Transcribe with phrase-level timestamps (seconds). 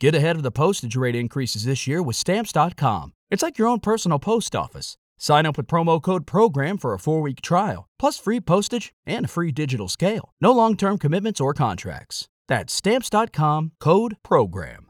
[0.00, 3.12] Get ahead of the postage rate increases this year with Stamps.com.
[3.30, 4.96] It's like your own personal post office.
[5.18, 9.26] Sign up with promo code PROGRAM for a four week trial, plus free postage and
[9.26, 10.32] a free digital scale.
[10.40, 12.28] No long term commitments or contracts.
[12.48, 14.86] That's Stamps.com code PROGRAM.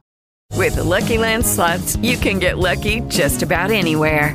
[0.57, 4.35] With the Lucky Land slots, you can get lucky just about anywhere.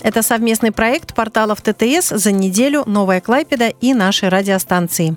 [0.00, 5.16] Это совместный проект порталов ТТС «За неделю», «Новая Клайпеда» и нашей радиостанции.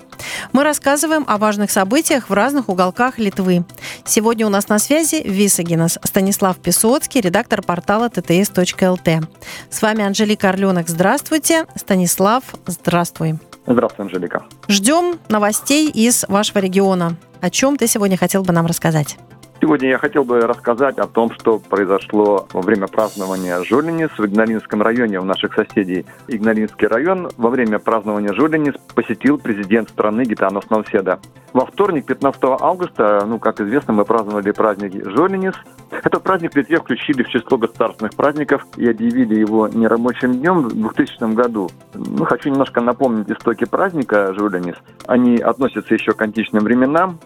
[0.52, 3.64] Мы рассказываем о важных событиях в разных уголках Литвы.
[4.04, 9.28] Сегодня у нас на связи Висагинас Станислав Песоцкий, редактор портала ttс.lt.
[9.70, 10.88] С вами Анжелика Орленок.
[10.88, 11.66] Здравствуйте.
[11.76, 13.38] Станислав, здравствуй.
[13.66, 14.44] Здравствуй, Анжелика.
[14.68, 17.16] Ждем новостей из вашего региона.
[17.40, 19.16] О чем ты сегодня хотел бы нам рассказать?
[19.60, 24.80] Сегодня я хотел бы рассказать о том, что произошло во время празднования Жулинис в Игналинском
[24.80, 26.06] районе у наших соседей.
[26.28, 31.20] Игналинский район во время празднования Жулинис посетил президент страны Гитанов Науседа.
[31.52, 35.54] Во вторник, 15 августа, ну, как известно, мы праздновали праздник Жулинис.
[35.90, 40.72] Этот праздник в Литве включили в число государственных праздников и объявили его нерабочим днем в
[40.72, 41.68] 2000 году.
[41.92, 44.76] Ну, хочу немножко напомнить истоки праздника Жулинис.
[45.06, 47.18] Они относятся еще к античным временам.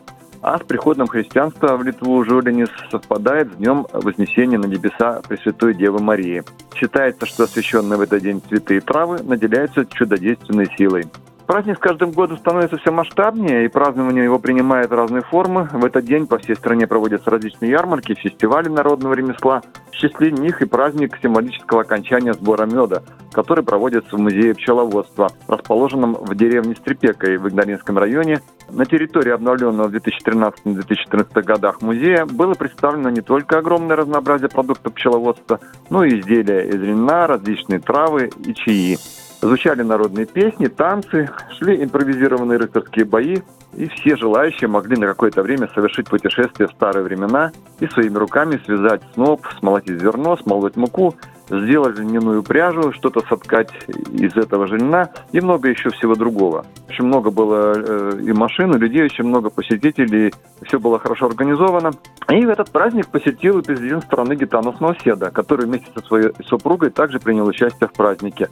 [0.47, 6.01] А с приходом христианства в Литву Жулинис совпадает с днем Вознесения на небеса Пресвятой Девы
[6.01, 6.43] Марии.
[6.75, 11.07] Считается, что освященные в этот день цветы и травы наделяются чудодейственной силой.
[11.47, 15.69] Праздник с каждым годом становится все масштабнее, и празднование его принимает разные формы.
[15.73, 19.61] В этот день по всей стране проводятся различные ярмарки, фестивали народного ремесла.
[19.91, 26.15] В числе них и праздник символического окончания сбора меда, который проводится в музее пчеловодства, расположенном
[26.15, 28.41] в деревне Стрепекой в Игналинском районе.
[28.71, 35.61] На территории обновленного в 2013-2014 годах музея было представлено не только огромное разнообразие продуктов пчеловодства,
[35.91, 38.99] но и изделия из льна, различные травы и чаи.
[39.45, 41.29] Звучали народные песни, танцы,
[41.59, 43.37] шли импровизированные рыцарские бои,
[43.75, 48.59] и все желающие могли на какое-то время совершить путешествие в старые времена и своими руками
[48.65, 51.15] связать сноп, смолотить зерно, смолоть муку,
[51.51, 56.65] сделать льняную пряжу, что-то соткать из этого же льна и много еще всего другого.
[56.89, 61.91] Очень много было э, и машин, и людей, очень много посетителей, все было хорошо организовано.
[62.31, 66.89] И в этот праздник посетил и президент страны Гитанос Науседа, который вместе со своей супругой
[66.89, 68.49] также принял участие в празднике.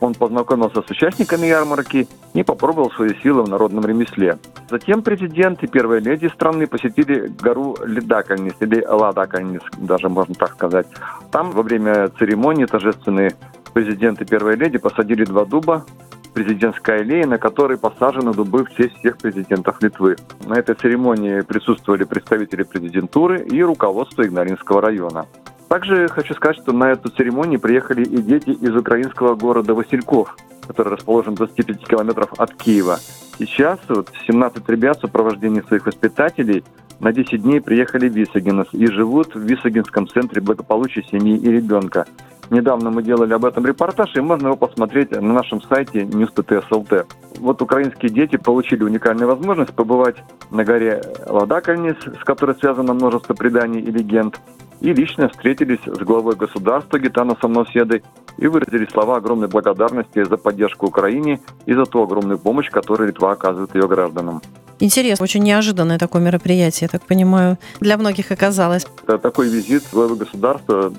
[0.00, 4.38] Он познакомился с участниками ярмарки и попробовал свои силы в народном ремесле.
[4.70, 10.86] Затем президент и первая леди страны посетили гору Ледакальнис, или Ладакальнис, даже можно так сказать.
[11.30, 13.36] Там во время церемонии торжественные
[13.74, 15.84] президент и первая леди посадили два дуба,
[16.32, 20.16] президентская аллея, на которой посажены дубы в честь всех президентов Литвы.
[20.46, 25.26] На этой церемонии присутствовали представители президентуры и руководство Игнаринского района.
[25.70, 30.36] Также хочу сказать, что на эту церемонию приехали и дети из украинского города Васильков,
[30.66, 32.98] который расположен в 25 километров от Киева.
[33.38, 36.64] Сейчас вот 17 ребят в сопровождении своих воспитателей
[36.98, 42.04] на 10 дней приехали в Висагинес и живут в Висагинском центре благополучия семьи и ребенка.
[42.50, 47.06] Недавно мы делали об этом репортаж, и можно его посмотреть на нашем сайте news.ts.lt.
[47.38, 50.16] Вот украинские дети получили уникальную возможность побывать
[50.50, 54.40] на горе Ладакальнис, с которой связано множество преданий и легенд,
[54.80, 58.02] и лично встретились с главой государства Гитаносом Носедой
[58.36, 63.32] и выразили слова огромной благодарности за поддержку Украине и за ту огромную помощь, которую Литва
[63.32, 64.42] оказывает ее гражданам.
[64.80, 68.86] Интересно, очень неожиданное такое мероприятие, я так понимаю, для многих оказалось.
[69.06, 70.92] Такой визит главы государства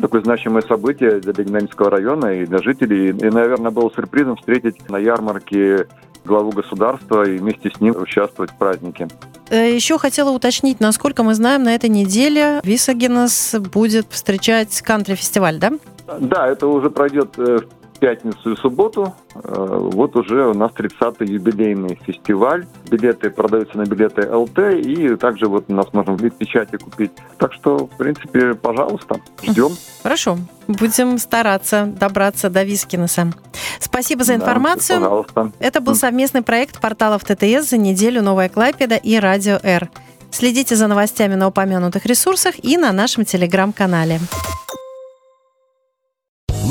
[0.00, 3.10] такое значимое событие для Лигнанского района и для жителей.
[3.10, 5.86] И, наверное, было сюрпризом встретить на ярмарке
[6.24, 9.08] главу государства и вместе с ним участвовать в празднике.
[9.50, 15.72] Э, Еще хотела уточнить, насколько мы знаем, на этой неделе Висагенес будет встречать кантри-фестиваль, да?
[16.20, 19.14] Да, это уже пройдет э, в пятницу и субботу.
[19.34, 22.66] Э, вот уже у нас 30-й юбилейный фестиваль.
[22.90, 27.12] Билеты продаются на билеты ЛТ, и также вот у нас можно в печати купить.
[27.38, 29.70] Так что, в принципе, пожалуйста, ждем.
[30.02, 30.38] Хорошо.
[30.68, 33.32] Будем стараться добраться до Вискинеса.
[33.78, 35.00] Спасибо за информацию.
[35.00, 35.52] Да, пожалуйста.
[35.58, 39.88] Это был совместный проект порталов ТТС за неделю «Новая Клайпеда» и «Радио Р».
[40.30, 44.20] Следите за новостями на упомянутых ресурсах и на нашем телеграм-канале.